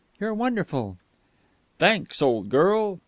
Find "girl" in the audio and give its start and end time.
2.49-2.97